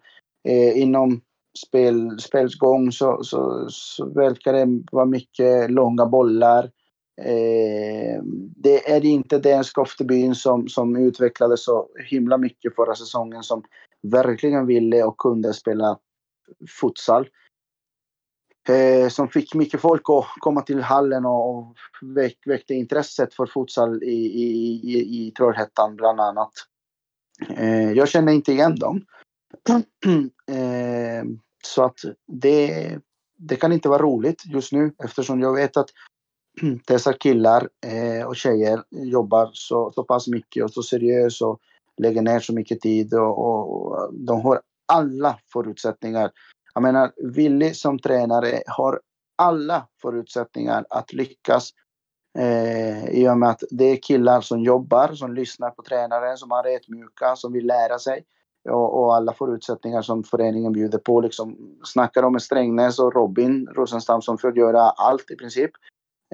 [0.49, 1.21] Eh, inom
[1.67, 6.71] spel, spelsgång så, så, så verkar det vara mycket långa bollar.
[7.16, 8.22] Eh,
[8.57, 13.64] det är inte den Skoftebyn som, som utvecklades så himla mycket förra säsongen som
[14.03, 15.98] verkligen ville och kunde spela
[16.81, 17.29] futsal.
[18.68, 23.46] Eh, som fick mycket folk att komma till hallen och, och väck, väckte intresset för
[23.46, 26.53] futsal i, i, i, i Trollhättan bland annat.
[27.57, 29.05] Eh, jag känner inte igen dem.
[30.48, 31.24] eh,
[31.64, 32.98] så att det,
[33.37, 35.90] det kan inte vara roligt just nu eftersom jag vet att
[36.87, 41.61] dessa killar eh, och tjejer jobbar så, så pass mycket och så seriöst och
[41.97, 46.31] lägger ner så mycket tid och, och de har alla förutsättningar.
[46.75, 49.01] Jag menar, Willy som tränare har
[49.37, 51.71] alla förutsättningar att lyckas
[52.38, 56.51] eh, i och med att det är killar som jobbar, som lyssnar på tränaren, som
[56.53, 58.25] är mjuka, som vill lära sig
[58.71, 61.21] och, och, alla förutsättningar som föreningen bjuder på.
[61.21, 65.71] Liksom, snackar om Strängnäs och Robin Rosenstam som får göra allt i princip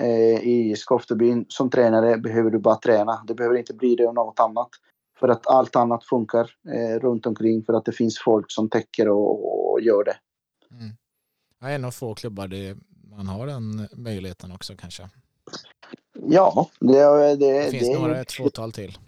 [0.00, 3.24] eh, i Skoftebyn som tränare behöver du bara träna.
[3.26, 4.68] Det behöver inte bli det och något annat.
[5.20, 9.08] För att allt annat funkar eh, runt omkring för att det finns folk som täcker
[9.08, 10.16] och, och gör det.
[10.70, 10.92] Mm.
[11.60, 12.76] Ja, en av få klubbar det,
[13.16, 15.08] man har den möjligheten också kanske.
[16.12, 18.98] Ja, det, det, det finns det, några, ett fåtal till.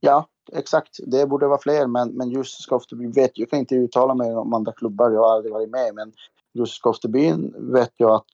[0.00, 0.98] Ja, exakt.
[1.06, 4.54] Det borde vara fler, men, men just Skoftebyn vet jag kan inte uttala mig om
[4.54, 5.10] andra klubbar.
[5.10, 6.12] Jag har aldrig varit med, men
[6.52, 8.26] just Skoftebyn vet jag att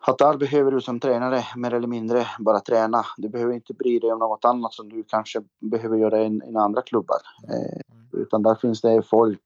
[0.00, 3.04] Hattar behöver du som tränare mer eller mindre bara träna.
[3.16, 6.82] Du behöver inte bry dig om något annat som du kanske behöver göra i, andra
[6.82, 7.16] klubbar.
[7.48, 9.40] Eh, utan där finns det folk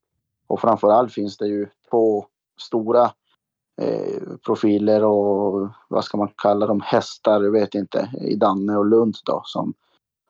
[0.46, 2.26] och framförallt finns det ju två
[2.60, 3.10] stora
[3.82, 8.86] eh, profiler och vad ska man kalla dem, hästar, jag vet inte, i Danne och
[8.86, 9.74] Lund då som,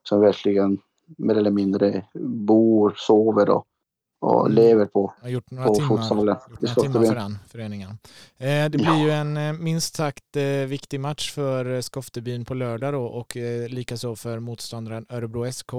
[0.09, 0.79] som verkligen
[1.19, 3.67] mer eller mindre bor, sover och
[4.23, 4.53] och mm.
[4.53, 6.37] lever på, har gjort några på timmar, fotbollen.
[6.51, 7.91] Gjort några timmar för den föreningen.
[8.39, 9.05] Eh, det blir ja.
[9.05, 13.37] ju en eh, minst sagt eh, viktig match för Skoftebyn på lördag då och
[13.69, 15.73] likaså för motståndaren Örebro SK.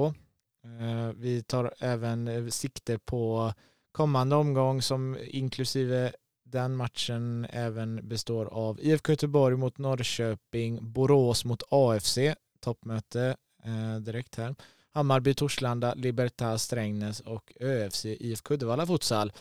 [1.15, 3.53] Vi tar även sikte på
[3.91, 6.11] kommande omgång som inklusive
[6.45, 12.17] den matchen även består av IFK Göteborg mot Norrköping, Borås mot AFC,
[12.59, 13.35] toppmöte
[14.01, 14.55] direkt här.
[14.93, 19.31] Hammarby, Torslanda, Libertad, Strängnäs och ÖFC IFK Uddevalla Futsal.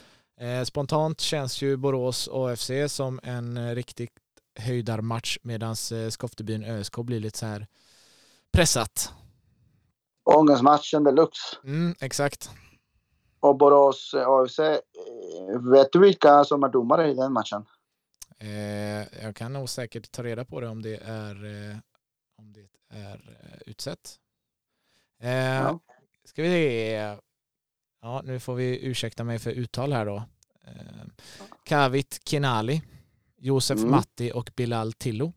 [0.40, 4.12] Eh, spontant känns ju Borås AFC som en eh, riktigt
[4.58, 7.66] höjdarmatch medan eh, Skoftebyn ÖSK blir lite så här
[8.52, 9.12] pressat.
[10.24, 11.56] Ångestmatchen deluxe.
[11.64, 12.50] Mm, exakt.
[13.40, 14.58] Och Borås AFC,
[15.72, 17.64] vet du vilka som är domare i den matchen?
[18.38, 21.34] Eh, jag kan nog säkert ta reda på det om det är,
[22.38, 23.20] om det är
[23.66, 24.18] utsett.
[25.22, 25.78] Eh, ja.
[26.24, 27.16] Ska vi se.
[28.02, 30.16] Ja, nu får vi ursäkta mig för uttal här då.
[30.64, 31.06] Eh,
[31.64, 32.82] Kavit Kinali,
[33.38, 33.90] Josef mm.
[33.90, 35.32] Matti och Bilal Tillo.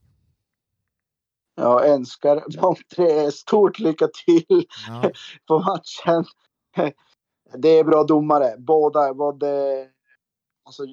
[1.55, 5.11] Jag önskar de tre stort lycka till ja.
[5.47, 6.25] på matchen.
[7.57, 8.55] Det är bra domare.
[8.57, 9.47] Båda, både,
[10.65, 10.83] alltså,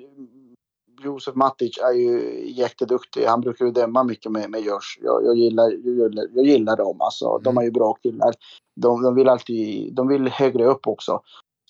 [1.04, 3.24] Josef Matic är ju jätteduktig.
[3.24, 4.98] Han brukar ju döma mycket med, med Görs.
[5.02, 7.00] Jag, jag, gillar, jag, gillar, jag gillar dem.
[7.00, 7.42] Alltså, mm.
[7.42, 8.34] De är ju bra killar.
[8.80, 11.20] De, de, vill alltid, de vill högre upp också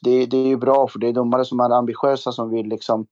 [0.03, 3.07] det, det är ju bra för det är domare som är ambitiösa som vill liksom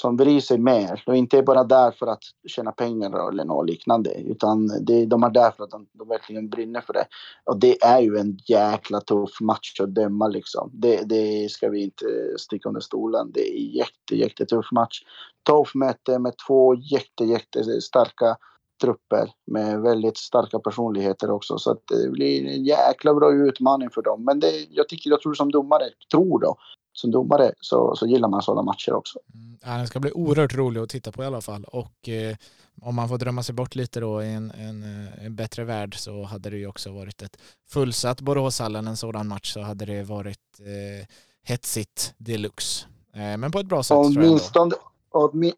[0.00, 1.02] som bryr sig mer.
[1.06, 4.14] De är inte bara där för att tjäna pengar eller något liknande.
[4.14, 7.06] Utan det, de är där för att de, de verkligen brinner för det.
[7.44, 10.70] Och det är ju en jäkla tuff match att döma liksom.
[10.72, 12.04] Det, det ska vi inte
[12.38, 13.32] sticka under stolen.
[13.32, 15.02] Det är jätte, jättetuff match.
[15.50, 18.36] Tuff möte med två jätte, jätte starka
[18.82, 21.58] trupper med väldigt starka personligheter också.
[21.58, 24.24] Så att det blir en jäkla bra utmaning för dem.
[24.24, 26.56] Men det, jag, tycker, jag tror som domare, tror då,
[26.98, 29.18] som domare så, så gillar man sådana matcher också.
[29.34, 31.64] Mm, ja, den ska bli oerhört rolig att titta på i alla fall.
[31.64, 32.36] Och eh,
[32.82, 35.98] om man får drömma sig bort lite då i en, en, eh, en, bättre värld
[35.98, 37.36] så hade det ju också varit ett
[37.68, 41.06] fullsatt Boråshallen en sådan match så hade det varit eh,
[41.42, 42.86] hetsigt deluxe.
[43.12, 44.74] Eh, men på ett bra sätt Åtminstone,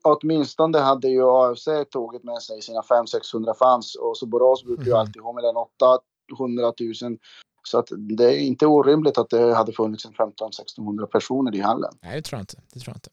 [0.03, 4.91] åtminstone hade ju AFC tagit med sig sina 500-600 fans och så Borås brukar ju
[4.91, 5.01] mm.
[5.01, 6.73] alltid ha mellan 800
[7.03, 7.19] 000
[7.63, 11.93] så att det är inte orimligt att det hade funnits en 15-1600 personer i hallen.
[12.03, 12.57] Nej, det tror jag inte.
[12.73, 13.11] Det tror jag inte.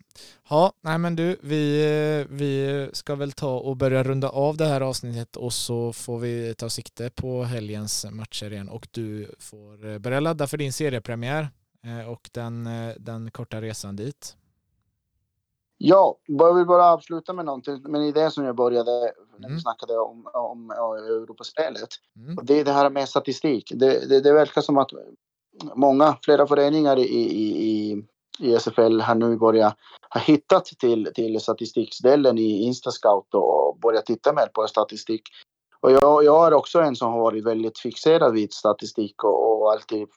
[0.50, 4.82] Ja, nej men du, vi, vi ska väl ta och börja runda av det här
[4.82, 10.20] avsnittet och så får vi ta sikte på helgens matcher igen och du får börja
[10.20, 11.50] ladda för din seriepremiär
[11.84, 14.38] eh, och den, eh, den korta resan dit.
[15.78, 19.54] Ja, jag vill bara avsluta med någonting, med en idé som jag började när vi
[19.54, 19.60] mm.
[19.60, 21.89] snackade om, om, om Europaspelet.
[22.15, 22.38] Mm.
[22.38, 23.71] Och det är det här med statistik.
[23.76, 24.89] Det, det, det verkar som att
[25.76, 28.04] många, flera föreningar i, i, i,
[28.39, 29.76] i SFL har nu börjat
[30.10, 35.21] ha hittat till, till statistikdelen i Instascout och börjat titta mer på statistik.
[35.80, 39.71] Och jag, jag är också en som har varit väldigt fixerad vid statistik och, och
[39.71, 40.08] alltid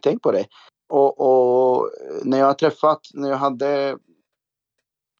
[0.00, 0.46] tänkt på det.
[0.88, 1.90] Och, och,
[2.24, 3.98] när jag har träffat, när jag hade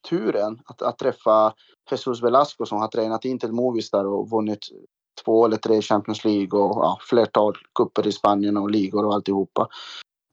[0.09, 1.55] turen att, att träffa
[1.91, 4.69] Jesus Velasco som har tränat Inter Movistar och vunnit
[5.25, 9.69] två eller tre Champions League och ja, flertal kupper i Spanien och ligor och alltihopa.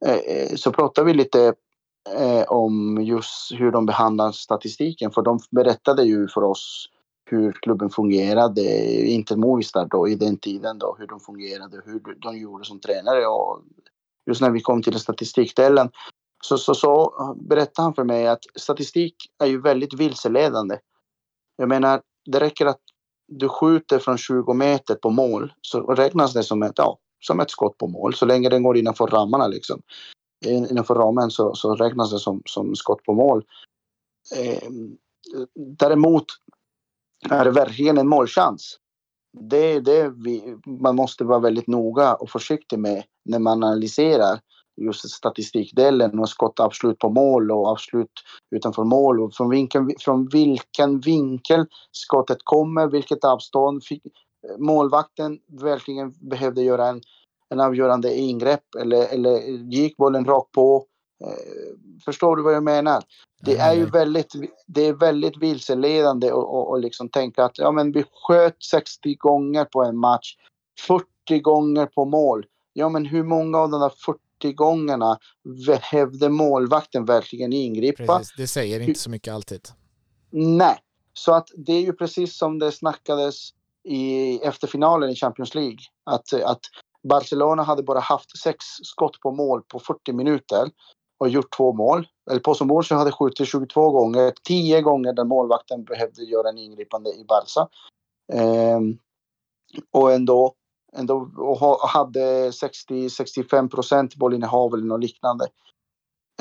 [0.05, 1.53] Eh, eh så pratade vi lite
[2.17, 6.89] eh, om just hur de behandlar statistiken för de berättade ju för oss
[7.25, 8.62] hur klubben fungerade,
[9.07, 13.27] Inter Movistar då i den tiden då, hur de fungerade, hur de gjorde som tränare
[13.27, 13.62] och
[14.25, 15.89] just när vi kom till statistikdelen
[16.45, 20.79] så, så, så berättade han för mig att statistik är ju väldigt vilseledande.
[21.56, 22.79] Jag menar, det räcker att
[23.27, 27.51] du skjuter från 20 meter på mål så räknas det som ett, ja, som ett
[27.51, 29.82] skott på mål så länge den går innanför ramarna liksom.
[30.45, 33.45] Innanför ramen så, så räknas det som, som skott på mål.
[34.36, 34.69] Eh,
[35.56, 36.25] däremot
[37.29, 38.79] är det verkligen en målchans.
[39.49, 44.39] Det är det vi, man måste vara väldigt noga och försiktig med när man analyserar
[44.81, 48.12] just statistikdelen och skott absolut på mål och absolut
[48.55, 53.83] utanför mål och från, vinkeln, från vilken vinkel skottet kommer, vilket avstånd.
[53.83, 54.03] Fick,
[54.57, 57.01] målvakten verkligen behövde göra en,
[57.49, 59.39] en avgörande ingrepp eller, eller
[59.71, 60.86] gick bollen rakt på.
[61.25, 63.03] Eh, förstår du vad jag menar?
[63.41, 64.33] Det är ju väldigt,
[64.67, 69.83] det är väldigt vilseledande att liksom tänka att ja, men vi sköt 60 gånger på
[69.83, 70.36] en match,
[70.88, 72.45] 40 gånger på mål.
[72.73, 75.17] Ja, men hur många av de där 40 gångerna
[75.65, 78.17] behövde målvakten verkligen ingripa.
[78.17, 79.62] Precis, det säger inte så mycket alltid.
[80.31, 80.77] Nej,
[81.13, 83.50] så att det är ju precis som det snackades
[83.84, 85.77] i efterfinalen i Champions League.
[86.04, 86.62] Att, att
[87.04, 90.71] Barcelona hade bara haft sex skott på mål på 40 minuter
[91.17, 92.08] och gjort två mål.
[92.31, 97.10] El Pozo Murcio hade skjutit 22 gånger, 10 gånger där målvakten behövde göra en ingripande
[97.10, 97.67] i Barca.
[98.34, 98.98] Ehm,
[99.92, 100.54] och ändå
[100.96, 105.48] ändå och hade 60-65 procent bollinnehav eller något liknande.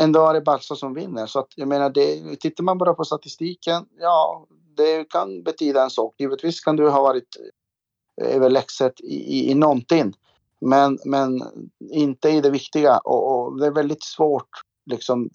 [0.00, 1.26] Ändå är det Barca som vinner.
[1.26, 4.46] Så att jag menar, det, tittar man bara på statistiken, ja,
[4.76, 6.14] det kan betyda en sak.
[6.18, 7.36] Givetvis kan du ha varit
[8.22, 10.12] eh, överlägset i, i, i någonting.
[10.60, 11.42] Men, men
[11.90, 14.48] inte i det viktiga och, och det är väldigt svårt
[14.86, 15.30] liksom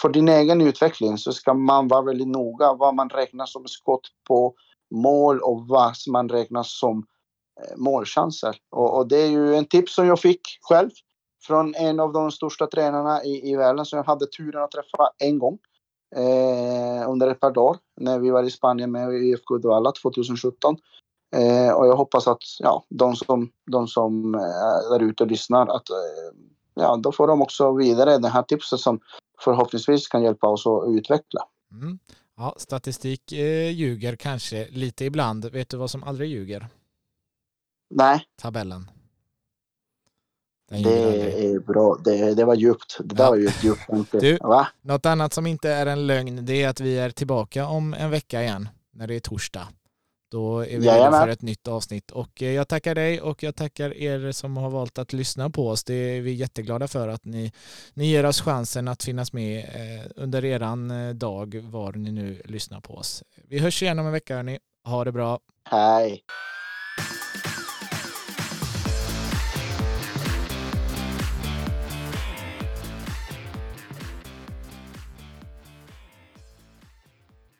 [0.00, 4.08] för din egen utveckling så ska man vara väldigt noga vad man räknar som skott
[4.28, 4.54] på
[4.90, 7.04] mål och vad man räknar som eh,
[7.60, 8.56] Eh, målchanser.
[8.70, 10.90] Och, och, det är ju en tips som jag fick själv
[11.46, 15.10] från en av de största tränarna i, i världen som jag hade turen att träffa
[15.18, 15.58] en gång
[16.16, 20.76] eh, under ett par dagar när vi var i Spanien med IFK Uddevalla 2017.
[21.36, 25.30] Eh, och jag hoppas att ja, de som, de som eh, är där ute och
[25.30, 26.36] lyssnar att eh,
[26.74, 29.00] ja, då får de också vidare det här tipset som
[29.40, 31.40] förhoppningsvis kan hjälpa oss att utveckla.
[31.72, 31.98] Mm.
[32.36, 35.44] Ja, statistik eh, ljuger kanske lite ibland.
[35.44, 36.68] Vet du vad som aldrig ljuger?
[37.94, 38.24] Nej.
[38.42, 38.90] Tabellen.
[40.70, 41.96] Det är bra.
[42.04, 42.98] Det, det var djupt.
[43.04, 43.30] Det där ja.
[43.30, 43.80] var ju ett djupt
[44.12, 44.68] du, Va?
[44.82, 48.10] Något annat som inte är en lögn det är att vi är tillbaka om en
[48.10, 49.68] vecka igen när det är torsdag.
[50.30, 53.56] Då är vi redo för ett nytt avsnitt och eh, jag tackar dig och jag
[53.56, 55.84] tackar er som har valt att lyssna på oss.
[55.84, 57.52] Det är vi jätteglada för att ni,
[57.94, 62.42] ni ger oss chansen att finnas med eh, under eran eh, dag var ni nu
[62.44, 63.22] lyssnar på oss.
[63.48, 64.58] Vi hörs igen om en vecka hörni.
[64.84, 65.40] Ha det bra.
[65.64, 66.24] Hej.